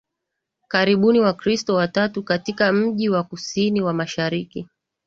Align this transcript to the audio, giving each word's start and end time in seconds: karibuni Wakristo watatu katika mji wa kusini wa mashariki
karibuni 0.67 1.19
Wakristo 1.19 1.75
watatu 1.75 2.23
katika 2.23 2.71
mji 2.73 3.09
wa 3.09 3.23
kusini 3.23 3.81
wa 3.81 3.93
mashariki 3.93 4.67